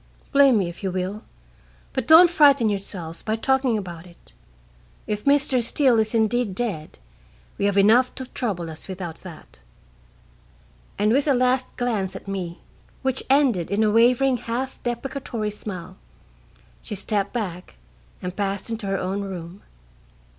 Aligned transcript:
Blame 0.31 0.57
me 0.57 0.67
if 0.67 0.81
you 0.81 0.89
will, 0.89 1.21
but 1.93 2.07
don't 2.07 2.27
frighten 2.31 2.69
yourselves 2.69 3.21
by 3.21 3.35
talking 3.35 3.77
about 3.77 4.07
it. 4.07 4.33
If 5.05 5.25
Mr. 5.25 5.61
Steele 5.61 5.99
is 5.99 6.15
indeed 6.15 6.55
dead, 6.55 6.97
we 7.59 7.65
have 7.65 7.77
enough 7.77 8.15
to 8.15 8.25
trouble 8.25 8.71
us 8.71 8.87
without 8.87 9.17
that." 9.17 9.59
And 10.97 11.11
with 11.11 11.27
a 11.27 11.35
last 11.35 11.67
glance 11.77 12.15
at 12.15 12.27
me, 12.27 12.61
which 13.03 13.21
ended 13.29 13.69
in 13.69 13.83
a 13.83 13.91
wavering 13.91 14.37
half 14.37 14.81
deprecatory 14.81 15.51
smile, 15.51 15.97
she 16.81 16.95
stepped 16.95 17.31
back 17.31 17.75
and 18.23 18.35
passed 18.35 18.71
into 18.71 18.87
her 18.87 18.97
own 18.97 19.21
room. 19.21 19.61